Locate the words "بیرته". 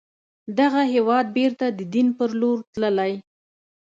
1.37-1.65